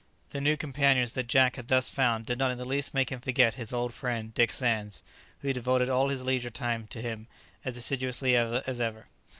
The 0.31 0.41
new 0.41 0.57
companions 0.57 1.13
that 1.13 1.27
Jack 1.27 1.57
had 1.57 1.67
thus 1.67 1.91
found 1.91 2.25
did 2.25 2.39
not 2.39 2.49
in 2.49 2.57
the 2.57 2.65
least 2.65 2.91
make 2.95 3.11
him 3.11 3.19
forget 3.19 3.53
his 3.53 3.71
old 3.71 3.93
friend 3.93 4.33
Dick 4.33 4.49
Sands, 4.49 5.03
who 5.41 5.53
devoted 5.53 5.89
all 5.89 6.09
his 6.09 6.23
leisure 6.23 6.49
time 6.49 6.87
to 6.87 7.03
him 7.03 7.27
as 7.63 7.77
assiduously 7.77 8.35
as 8.35 8.81
ever. 8.81 9.05